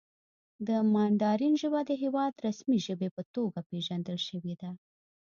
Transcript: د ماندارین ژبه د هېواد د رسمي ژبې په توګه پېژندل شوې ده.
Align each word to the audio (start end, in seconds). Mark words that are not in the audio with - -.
د 0.67 0.69
ماندارین 0.93 1.53
ژبه 1.61 1.79
د 1.85 1.91
هېواد 2.03 2.31
د 2.35 2.39
رسمي 2.47 2.79
ژبې 2.87 3.09
په 3.15 3.21
توګه 3.33 3.59
پېژندل 3.69 4.17
شوې 4.29 4.55
ده. 4.61 4.71